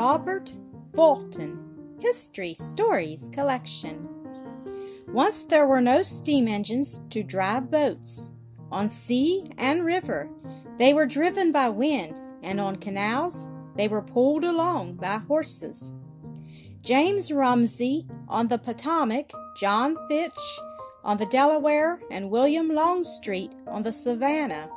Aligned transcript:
Robert 0.00 0.50
Fulton 0.94 1.98
History 2.00 2.54
Stories 2.54 3.28
Collection. 3.34 4.08
Once 5.08 5.44
there 5.44 5.66
were 5.66 5.82
no 5.82 6.02
steam 6.02 6.48
engines 6.48 7.00
to 7.10 7.22
drive 7.22 7.70
boats. 7.70 8.32
On 8.72 8.88
sea 8.88 9.50
and 9.58 9.84
river, 9.84 10.30
they 10.78 10.94
were 10.94 11.04
driven 11.04 11.52
by 11.52 11.68
wind, 11.68 12.18
and 12.42 12.58
on 12.58 12.76
canals, 12.76 13.50
they 13.76 13.88
were 13.88 14.00
pulled 14.00 14.42
along 14.42 14.94
by 14.94 15.18
horses. 15.28 15.92
James 16.80 17.30
Rumsey 17.30 18.06
on 18.26 18.48
the 18.48 18.56
Potomac, 18.56 19.30
John 19.54 19.98
Fitch 20.08 20.60
on 21.04 21.18
the 21.18 21.26
Delaware, 21.26 22.00
and 22.10 22.30
William 22.30 22.70
Longstreet 22.70 23.52
on 23.66 23.82
the 23.82 23.92
Savannah 23.92 24.70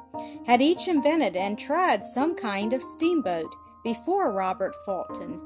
had 0.45 0.61
each 0.61 0.89
invented 0.89 1.37
and 1.37 1.57
tried 1.57 2.05
some 2.05 2.35
kind 2.35 2.73
of 2.73 2.83
steamboat 2.83 3.55
before 3.83 4.31
Robert 4.31 4.73
Fulton. 4.85 5.41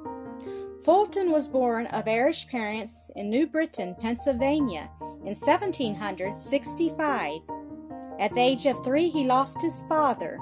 Fulton 0.84 1.32
was 1.32 1.48
born 1.48 1.88
of 1.88 2.08
Irish 2.08 2.48
parents 2.48 3.10
in 3.16 3.30
New 3.30 3.48
Britain, 3.48 3.96
Pennsylvania, 4.00 4.90
in 5.02 5.36
1765. 5.36 7.40
At 8.20 8.34
the 8.34 8.42
age 8.42 8.66
of 8.66 8.84
three, 8.84 9.10
he 9.10 9.26
lost 9.26 9.62
his 9.62 9.84
father. 9.90 10.40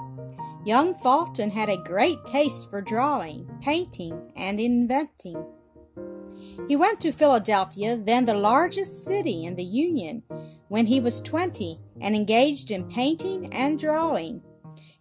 Young 0.64 0.94
Fulton 0.94 1.50
had 1.50 1.68
a 1.68 1.76
great 1.76 2.16
taste 2.26 2.70
for 2.70 2.80
drawing, 2.80 3.46
painting, 3.60 4.32
and 4.36 4.58
inventing. 4.58 5.44
He 6.68 6.76
went 6.76 7.00
to 7.00 7.12
Philadelphia, 7.12 7.96
then 7.96 8.24
the 8.24 8.34
largest 8.34 9.04
city 9.04 9.44
in 9.44 9.56
the 9.56 9.64
Union, 9.64 10.22
when 10.68 10.86
he 10.86 11.00
was 11.00 11.20
twenty, 11.20 11.78
and 12.00 12.16
engaged 12.16 12.70
in 12.70 12.88
painting 12.88 13.52
and 13.54 13.78
drawing. 13.78 14.40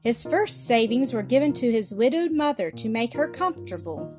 His 0.06 0.24
first 0.24 0.68
savings 0.68 1.16
were 1.16 1.24
given 1.24 1.52
to 1.54 1.72
his 1.72 1.92
widowed 1.92 2.32
mother 2.32 2.70
to 2.70 2.90
make 2.90 3.16
her 3.16 3.28
comfortable. 3.28 4.16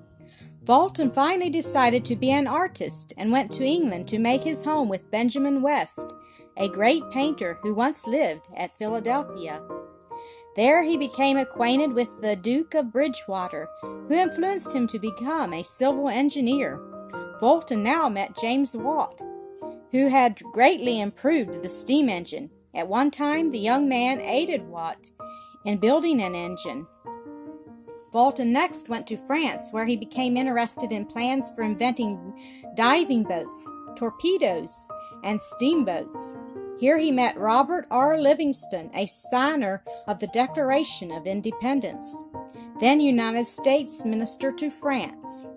Fulton 0.64 1.12
finally 1.12 1.48
decided 1.48 2.04
to 2.04 2.16
be 2.16 2.32
an 2.32 2.48
artist 2.48 3.14
and 3.16 3.30
went 3.30 3.52
to 3.52 3.64
England 3.64 4.08
to 4.08 4.18
make 4.18 4.42
his 4.42 4.64
home 4.64 4.88
with 4.88 5.12
Benjamin 5.12 5.62
West, 5.62 6.16
a 6.56 6.68
great 6.68 7.08
painter 7.12 7.60
who 7.62 7.72
once 7.72 8.04
lived 8.04 8.48
at 8.56 8.76
Philadelphia. 8.76 9.62
There 10.56 10.82
he 10.82 10.96
became 10.96 11.36
acquainted 11.36 11.92
with 11.92 12.20
the 12.20 12.34
Duke 12.34 12.74
of 12.74 12.90
Bridgewater, 12.90 13.68
who 13.80 14.10
influenced 14.10 14.74
him 14.74 14.88
to 14.88 14.98
become 14.98 15.52
a 15.52 15.62
civil 15.62 16.08
engineer. 16.08 16.80
Fulton 17.38 17.84
now 17.84 18.08
met 18.08 18.36
James 18.36 18.74
Watt, 18.74 19.22
who 19.92 20.08
had 20.08 20.42
greatly 20.52 20.98
improved 20.98 21.62
the 21.62 21.68
steam 21.68 22.08
engine. 22.08 22.50
At 22.74 22.88
one 22.88 23.12
time, 23.12 23.52
the 23.52 23.60
young 23.60 23.88
man 23.88 24.20
aided 24.20 24.66
Watt 24.66 25.12
in 25.66 25.78
building 25.78 26.22
an 26.22 26.34
engine. 26.34 26.86
Fulton 28.12 28.52
next 28.52 28.88
went 28.88 29.06
to 29.08 29.16
France, 29.16 29.72
where 29.72 29.84
he 29.84 29.96
became 29.96 30.36
interested 30.38 30.92
in 30.92 31.04
plans 31.04 31.50
for 31.54 31.62
inventing 31.62 32.40
diving 32.74 33.24
boats, 33.24 33.70
torpedoes, 33.96 34.88
and 35.22 35.38
steamboats. 35.38 36.38
Here 36.78 36.98
he 36.98 37.10
met 37.10 37.36
Robert 37.36 37.86
R. 37.90 38.18
Livingston, 38.18 38.90
a 38.94 39.06
signer 39.06 39.82
of 40.06 40.20
the 40.20 40.28
Declaration 40.28 41.10
of 41.10 41.26
Independence, 41.26 42.24
then 42.80 43.00
United 43.00 43.44
States 43.44 44.04
Minister 44.04 44.52
to 44.52 44.70
France. 44.70 45.50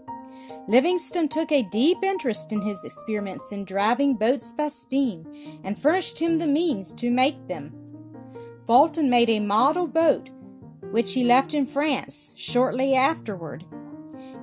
Livingston 0.67 1.27
took 1.27 1.51
a 1.51 1.63
deep 1.63 1.97
interest 2.03 2.51
in 2.51 2.61
his 2.61 2.83
experiments 2.83 3.51
in 3.51 3.65
driving 3.65 4.15
boats 4.15 4.53
by 4.53 4.67
steam 4.67 5.25
and 5.63 5.77
furnished 5.77 6.19
him 6.19 6.37
the 6.37 6.47
means 6.47 6.93
to 6.93 7.09
make 7.09 7.47
them. 7.47 7.78
Fulton 8.69 9.09
made 9.09 9.31
a 9.31 9.39
model 9.39 9.87
boat, 9.87 10.29
which 10.91 11.15
he 11.15 11.23
left 11.23 11.55
in 11.55 11.65
France 11.65 12.31
shortly 12.35 12.93
afterward. 12.93 13.65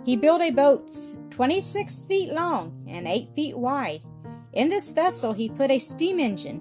He 0.04 0.16
built 0.16 0.42
a 0.42 0.50
boat 0.50 0.90
26 1.30 2.00
feet 2.00 2.32
long 2.32 2.84
and 2.88 3.06
8 3.06 3.28
feet 3.36 3.56
wide. 3.56 4.02
In 4.52 4.68
this 4.68 4.90
vessel, 4.90 5.32
he 5.32 5.48
put 5.48 5.70
a 5.70 5.78
steam 5.78 6.18
engine. 6.18 6.60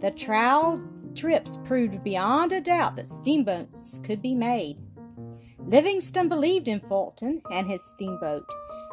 The 0.00 0.10
trial 0.10 0.82
trips 1.14 1.56
proved 1.64 2.04
beyond 2.04 2.52
a 2.52 2.60
doubt 2.60 2.96
that 2.96 3.08
steamboats 3.08 3.98
could 4.04 4.20
be 4.20 4.34
made. 4.34 4.82
Livingston 5.60 6.28
believed 6.28 6.68
in 6.68 6.80
Fulton 6.80 7.40
and 7.50 7.66
his 7.66 7.82
steamboat. 7.82 8.44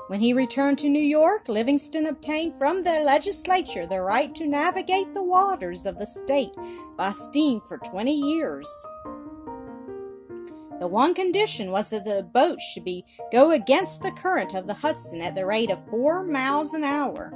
When 0.09 0.22
he 0.22 0.34
returned 0.34 0.80
to 0.80 0.90
New 0.90 1.00
York, 1.00 1.47
Livingston 1.47 2.08
obtained 2.08 2.56
from 2.56 2.81
the 2.81 3.02
legislature 3.02 3.86
the 3.86 4.02
right 4.02 4.34
to 4.34 4.47
navigate 4.47 5.14
the 5.14 5.22
waters 5.22 5.86
of 5.86 6.00
the 6.00 6.08
state 6.08 6.56
by 6.97 7.12
steam 7.12 7.62
for 7.68 7.78
20 7.78 8.12
years. 8.12 8.68
The 10.80 10.88
one 10.88 11.14
condition 11.14 11.69
was 11.69 11.90
that 11.90 12.06
the 12.06 12.24
boat 12.24 12.59
should 12.59 12.84
be 12.84 13.06
go 13.31 13.52
against 13.52 14.02
the 14.02 14.09
current 14.09 14.56
of 14.56 14.66
the 14.66 14.74
Hudson 14.74 15.22
at 15.22 15.36
the 15.36 15.46
rate 15.46 15.69
of 15.69 15.88
4 15.92 16.24
miles 16.24 16.74
an 16.74 16.84
hour. 16.84 17.31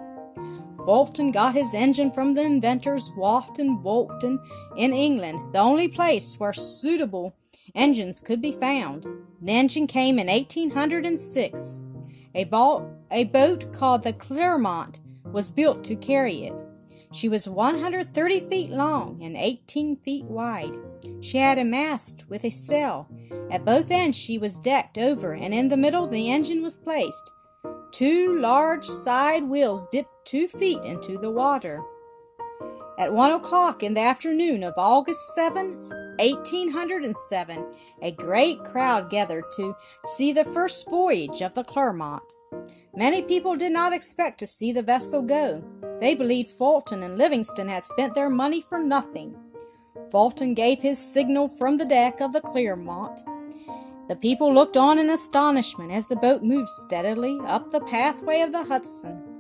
Fulton 0.83 1.29
got 1.29 1.53
his 1.53 1.75
engine 1.75 2.11
from 2.11 2.33
the 2.33 2.41
inventors 2.41 3.11
Watt 3.15 3.59
and 3.59 3.83
Boulton 3.83 4.39
in 4.77 4.93
England, 4.93 5.53
the 5.53 5.59
only 5.59 5.89
place 5.89 6.39
where 6.39 6.53
suitable 6.53 7.35
engines 7.75 8.19
could 8.19 8.41
be 8.41 8.51
found. 8.51 9.05
The 9.43 9.51
engine 9.51 9.85
came 9.85 10.17
in 10.17 10.25
1806. 10.25 11.83
A, 12.35 12.49
a 13.11 13.23
boat 13.25 13.71
called 13.73 14.03
the 14.03 14.13
Clermont 14.13 14.99
was 15.23 15.49
built 15.49 15.83
to 15.85 15.95
carry 15.95 16.45
it. 16.45 16.63
She 17.11 17.29
was 17.29 17.47
130 17.47 18.39
feet 18.49 18.71
long 18.71 19.19
and 19.21 19.37
18 19.37 19.97
feet 19.97 20.25
wide. 20.25 20.75
She 21.21 21.37
had 21.37 21.59
a 21.59 21.63
mast 21.63 22.23
with 22.27 22.43
a 22.43 22.49
sail. 22.49 23.07
At 23.51 23.65
both 23.65 23.91
ends 23.91 24.17
she 24.17 24.39
was 24.39 24.59
decked 24.59 24.97
over, 24.97 25.33
and 25.33 25.53
in 25.53 25.67
the 25.67 25.77
middle 25.77 26.07
the 26.07 26.31
engine 26.31 26.63
was 26.63 26.79
placed. 26.79 27.31
Two 27.91 28.39
large 28.39 28.85
side 28.85 29.43
wheels 29.43 29.87
dipped 29.87 30.25
two 30.25 30.47
feet 30.47 30.83
into 30.83 31.19
the 31.19 31.29
water. 31.29 31.83
At 32.97 33.11
one 33.11 33.31
o'clock 33.31 33.81
in 33.81 33.95
the 33.95 34.01
afternoon 34.01 34.63
of 34.63 34.75
August 34.77 35.33
7, 35.33 35.79
1807, 36.19 37.65
a 38.03 38.11
great 38.11 38.63
crowd 38.63 39.09
gathered 39.09 39.45
to 39.55 39.75
see 40.05 40.31
the 40.31 40.43
first 40.43 40.87
voyage 40.89 41.41
of 41.41 41.55
the 41.55 41.63
Clermont. 41.63 42.21
Many 42.95 43.23
people 43.23 43.55
did 43.55 43.71
not 43.71 43.93
expect 43.93 44.39
to 44.39 44.47
see 44.47 44.71
the 44.71 44.83
vessel 44.83 45.23
go. 45.23 45.63
They 45.99 46.13
believed 46.13 46.51
Fulton 46.51 47.01
and 47.01 47.17
Livingston 47.17 47.67
had 47.67 47.83
spent 47.83 48.13
their 48.13 48.29
money 48.29 48.61
for 48.61 48.77
nothing. 48.77 49.35
Fulton 50.11 50.53
gave 50.53 50.79
his 50.79 50.99
signal 50.99 51.47
from 51.47 51.77
the 51.77 51.85
deck 51.85 52.21
of 52.21 52.31
the 52.31 52.41
Clermont. 52.41 53.21
The 54.07 54.15
people 54.15 54.53
looked 54.53 54.77
on 54.77 54.99
in 54.99 55.09
astonishment 55.09 55.91
as 55.91 56.07
the 56.07 56.15
boat 56.15 56.43
moved 56.43 56.69
steadily 56.69 57.39
up 57.47 57.71
the 57.71 57.81
pathway 57.81 58.41
of 58.41 58.51
the 58.51 58.65
Hudson. 58.65 59.32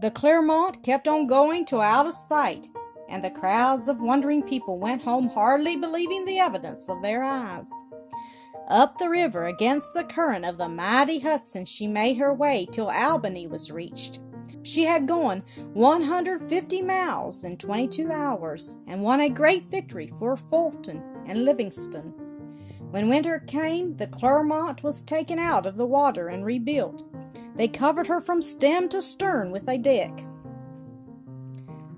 The 0.00 0.10
Clermont 0.10 0.82
kept 0.82 1.06
on 1.06 1.26
going 1.26 1.66
till 1.66 1.82
out 1.82 2.06
of 2.06 2.14
sight, 2.14 2.70
and 3.10 3.22
the 3.22 3.30
crowds 3.30 3.86
of 3.86 4.00
wondering 4.00 4.42
people 4.42 4.78
went 4.78 5.02
home 5.02 5.28
hardly 5.28 5.76
believing 5.76 6.24
the 6.24 6.38
evidence 6.38 6.88
of 6.88 7.02
their 7.02 7.22
eyes. 7.22 7.70
Up 8.68 8.96
the 8.96 9.10
river 9.10 9.44
against 9.44 9.92
the 9.92 10.04
current 10.04 10.46
of 10.46 10.56
the 10.56 10.70
mighty 10.70 11.18
Hudson 11.18 11.66
she 11.66 11.86
made 11.86 12.16
her 12.16 12.32
way 12.32 12.66
till 12.70 12.88
Albany 12.88 13.46
was 13.46 13.70
reached. 13.70 14.20
She 14.62 14.84
had 14.84 15.06
gone 15.06 15.42
150 15.74 16.80
miles 16.80 17.44
in 17.44 17.58
22 17.58 18.10
hours 18.10 18.78
and 18.86 19.02
won 19.02 19.20
a 19.20 19.28
great 19.28 19.66
victory 19.66 20.10
for 20.18 20.34
Fulton 20.34 21.02
and 21.26 21.44
Livingston. 21.44 22.14
When 22.90 23.08
winter 23.10 23.38
came, 23.40 23.96
the 23.96 24.06
Clermont 24.06 24.82
was 24.82 25.02
taken 25.02 25.38
out 25.38 25.66
of 25.66 25.76
the 25.76 25.86
water 25.86 26.28
and 26.28 26.44
rebuilt. 26.44 27.04
They 27.60 27.68
covered 27.68 28.06
her 28.06 28.22
from 28.22 28.40
stem 28.40 28.88
to 28.88 29.02
stern 29.02 29.50
with 29.50 29.68
a 29.68 29.76
deck. 29.76 30.24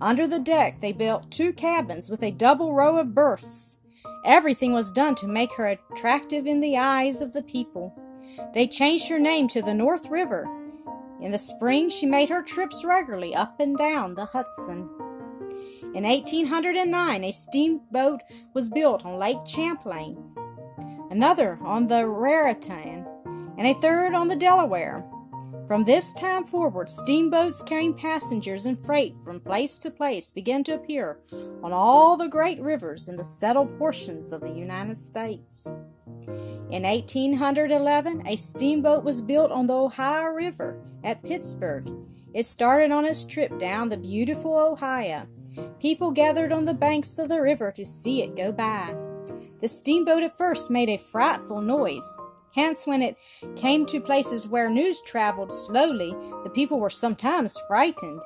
Under 0.01 0.27
the 0.27 0.41
deck, 0.41 0.81
they 0.81 0.91
built 0.91 1.31
two 1.31 1.53
cabins 1.53 2.11
with 2.11 2.25
a 2.25 2.33
double 2.33 2.75
row 2.75 2.97
of 2.97 3.15
berths. 3.15 3.79
Everything 4.25 4.73
was 4.73 4.91
done 4.91 5.15
to 5.15 5.29
make 5.29 5.55
her 5.55 5.67
attractive 5.67 6.49
in 6.49 6.59
the 6.59 6.77
eyes 6.77 7.23
of 7.23 7.33
the 7.33 7.45
people. 7.45 7.97
They 8.53 8.67
changed 8.67 9.09
her 9.09 9.21
name 9.21 9.47
to 9.51 9.63
the 9.63 9.73
North 9.73 10.11
River. 10.11 10.49
In 11.21 11.31
the 11.31 11.39
spring, 11.39 11.89
she 11.91 12.07
made 12.07 12.29
her 12.31 12.43
trips 12.43 12.85
regularly 12.85 13.33
up 13.33 13.61
and 13.61 13.79
down 13.79 14.17
the 14.17 14.25
Hudson. 14.25 14.91
In 15.95 16.03
1809, 16.03 17.23
a 17.23 17.31
steamboat 17.31 18.23
was 18.53 18.69
built 18.69 19.07
on 19.07 19.17
Lake 19.17 19.47
Champlain, 19.47 20.19
another 21.09 21.61
on 21.63 21.87
the 21.87 22.09
Raritan, 22.09 23.07
and 23.57 23.69
a 23.69 23.75
third 23.75 24.13
on 24.15 24.27
the 24.27 24.35
Delaware. 24.35 25.09
From 25.67 25.85
this 25.85 26.13
time 26.13 26.45
forward, 26.45 26.91
steamboats 26.91 27.63
carrying 27.63 27.95
passengers 27.95 28.67
and 28.67 28.85
freight 28.85 29.15
from 29.25 29.41
place 29.41 29.79
to 29.81 29.91
place 29.91 30.33
began 30.33 30.65
to 30.65 30.75
appear 30.75 31.19
on 31.63 31.73
all 31.73 32.17
the 32.17 32.29
great 32.29 32.61
rivers 32.61 33.09
in 33.09 33.17
the 33.17 33.25
settled 33.25 33.79
portions 33.79 34.33
of 34.33 34.41
the 34.41 34.51
United 34.51 34.99
States. 34.99 35.71
In 36.71 36.83
1811, 36.83 38.27
a 38.27 38.37
steamboat 38.37 39.05
was 39.05 39.23
built 39.23 39.51
on 39.51 39.67
the 39.67 39.75
Ohio 39.75 40.29
River 40.29 40.83
at 41.05 41.23
Pittsburgh. 41.23 41.87
It 42.35 42.47
started 42.47 42.91
on 42.91 43.05
its 43.05 43.25
trip 43.25 43.59
down 43.59 43.89
the 43.89 43.97
beautiful 43.97 44.57
Ohio. 44.57 45.27
People 45.81 46.11
gathered 46.11 46.53
on 46.53 46.65
the 46.65 46.75
banks 46.75 47.19
of 47.19 47.29
the 47.29 47.41
river 47.41 47.71
to 47.73 47.85
see 47.85 48.23
it 48.23 48.37
go 48.37 48.53
by. 48.53 48.95
The 49.61 49.69
steamboat 49.69 50.23
at 50.23 50.37
first 50.37 50.71
made 50.71 50.89
a 50.89 50.97
frightful 50.97 51.61
noise. 51.61 52.21
Hence, 52.55 52.87
when 52.87 53.03
it 53.03 53.17
came 53.57 53.87
to 53.87 54.01
places 54.01 54.47
where 54.47 54.69
news 54.69 55.01
traveled 55.03 55.53
slowly, 55.53 56.15
the 56.45 56.51
people 56.51 56.79
were 56.79 56.91
sometimes 56.91 57.59
frightened 57.67 58.23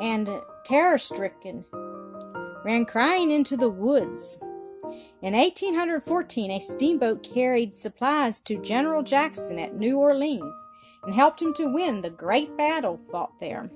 and 0.00 0.28
terror 0.64 0.98
stricken, 0.98 1.64
ran 2.64 2.84
crying 2.84 3.30
into 3.30 3.56
the 3.56 3.70
woods. 3.70 4.38
In 5.20 5.34
1814, 5.34 6.50
a 6.52 6.60
steamboat 6.60 7.24
carried 7.24 7.74
supplies 7.74 8.40
to 8.42 8.62
General 8.62 9.02
Jackson 9.02 9.58
at 9.58 9.74
New 9.74 9.98
Orleans 9.98 10.68
and 11.02 11.12
helped 11.12 11.42
him 11.42 11.52
to 11.54 11.72
win 11.72 12.00
the 12.00 12.10
great 12.10 12.56
battle 12.56 12.98
fought 13.10 13.38
there. 13.40 13.70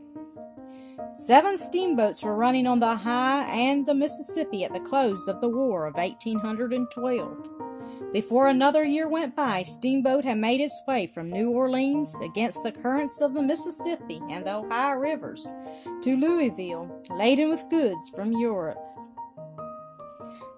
Seven 1.15 1.57
steamboats 1.57 2.23
were 2.23 2.37
running 2.37 2.67
on 2.67 2.79
the 2.79 2.93
Ohio 2.93 3.45
and 3.51 3.85
the 3.85 3.95
Mississippi 3.95 4.65
at 4.65 4.73
the 4.73 4.81
close 4.81 5.27
of 5.27 5.41
the 5.41 5.49
War 5.49 5.87
of 5.87 5.97
1812. 5.97 7.72
Before 8.13 8.49
another 8.49 8.85
year 8.85 9.09
went 9.09 9.35
by, 9.35 9.63
Steamboat 9.63 10.25
had 10.25 10.37
made 10.37 10.61
its 10.61 10.79
way 10.87 11.07
from 11.07 11.31
New 11.31 11.51
Orleans 11.51 12.15
against 12.23 12.63
the 12.63 12.71
currents 12.71 13.23
of 13.23 13.33
the 13.33 13.41
Mississippi 13.41 14.21
and 14.29 14.47
the 14.47 14.57
Ohio 14.57 14.99
rivers 14.99 15.55
to 16.03 16.17
Louisville, 16.17 17.03
laden 17.11 17.49
with 17.49 17.71
goods 17.71 18.11
from 18.11 18.33
Europe. 18.33 18.79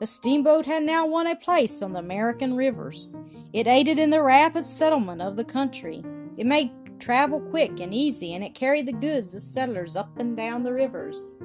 The 0.01 0.07
steamboat 0.07 0.67
had 0.67 0.83
now 0.83 1.07
won 1.07 1.29
a 1.29 1.37
place 1.37 1.81
on 1.81 1.93
the 1.93 2.01
American 2.01 2.57
rivers. 2.57 3.21
It 3.53 3.69
aided 3.69 4.01
in 4.01 4.11
the 4.11 4.23
rapid 4.23 4.67
settlement 4.67 5.23
of 5.23 5.37
the 5.37 5.45
country. 5.45 6.03
It 6.37 6.47
made 6.47 6.73
travel 6.99 7.41
quick 7.41 7.79
and 7.79 7.95
easy, 7.95 8.35
and 8.35 8.43
it 8.43 8.57
carried 8.57 8.87
the 8.87 8.93
goods 8.93 9.33
of 9.35 9.45
settlers 9.45 9.95
up 9.95 10.19
and 10.19 10.37
down 10.37 10.65
the 10.65 10.73
rivers. 10.73 11.37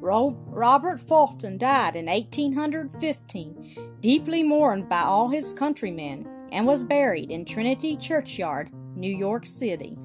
Robert 0.00 1.00
Fulton 1.00 1.58
died 1.58 1.96
in 1.96 2.06
1815, 2.06 3.98
deeply 4.00 4.42
mourned 4.42 4.88
by 4.88 5.00
all 5.00 5.28
his 5.28 5.52
countrymen, 5.52 6.26
and 6.52 6.66
was 6.66 6.84
buried 6.84 7.30
in 7.30 7.44
Trinity 7.44 7.96
Churchyard, 7.96 8.70
New 8.94 9.14
York 9.14 9.46
City. 9.46 9.98